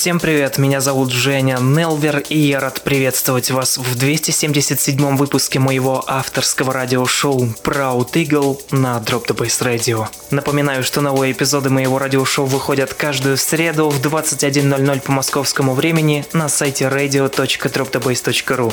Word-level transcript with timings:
Всем 0.00 0.18
привет, 0.18 0.56
меня 0.56 0.80
зовут 0.80 1.12
Женя 1.12 1.58
Нелвер, 1.60 2.20
и 2.30 2.38
я 2.38 2.60
рад 2.60 2.80
приветствовать 2.80 3.50
вас 3.50 3.76
в 3.76 3.98
277 3.98 5.14
выпуске 5.14 5.58
моего 5.58 6.02
авторского 6.06 6.72
радиошоу 6.72 7.54
Proud 7.62 8.12
Eagle 8.14 8.58
на 8.70 8.96
Drop 8.96 9.26
the 9.26 9.36
Bass 9.36 9.62
Radio. 9.62 10.06
Напоминаю, 10.30 10.84
что 10.84 11.02
новые 11.02 11.32
эпизоды 11.32 11.68
моего 11.68 11.98
радиошоу 11.98 12.46
выходят 12.46 12.94
каждую 12.94 13.36
среду 13.36 13.90
в 13.90 14.00
21.00 14.00 15.02
по 15.02 15.12
московскому 15.12 15.74
времени 15.74 16.24
на 16.32 16.48
сайте 16.48 16.86
radio.dropthebase.ru. 16.86 18.72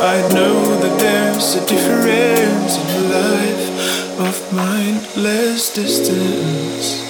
I 0.00 0.20
know 0.34 0.76
that 0.80 0.98
there's 0.98 1.54
a 1.54 1.66
difference 1.66 2.76
in 2.76 2.86
a 2.96 3.08
life 3.14 4.20
of 4.20 4.52
mindless 4.52 5.72
distance. 5.72 7.03